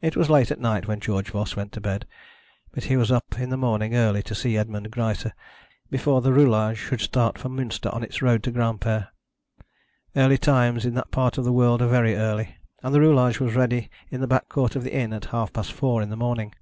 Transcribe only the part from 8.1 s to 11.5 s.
road to Granpere. Early times in that part of